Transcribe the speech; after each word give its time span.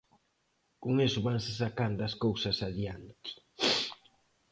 Con 0.81 0.93
iso 1.07 1.19
vanse 1.27 1.51
sacando 1.61 2.01
as 2.03 2.13
cousas 2.25 2.57
adiante. 2.67 3.29